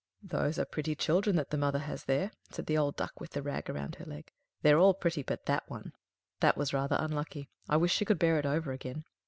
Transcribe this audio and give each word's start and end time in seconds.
"Those 0.23 0.57
are 0.57 0.65
pretty 0.65 0.95
children 0.95 1.35
that 1.35 1.51
the 1.51 1.59
mother 1.59 1.77
has 1.77 2.05
there," 2.05 2.31
said 2.49 2.65
the 2.65 2.75
old 2.75 2.95
Duck 2.95 3.21
with 3.21 3.29
the 3.33 3.43
rag 3.43 3.69
round 3.69 3.93
her 3.97 4.05
leg. 4.05 4.31
"They're 4.63 4.79
all 4.79 4.95
pretty 4.95 5.21
but 5.21 5.45
that 5.45 5.69
one; 5.69 5.93
that 6.39 6.57
was 6.57 6.73
rather 6.73 6.97
unlucky. 6.99 7.49
I 7.69 7.77
wish 7.77 7.93
she 7.93 8.05
could 8.05 8.17
bear 8.17 8.39
it 8.39 8.45
over 8.47 8.71
again." 8.71 9.03